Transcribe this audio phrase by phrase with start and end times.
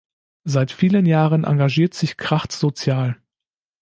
[0.45, 3.21] Seit vielen Jahren engagiert sich Kracht sozial.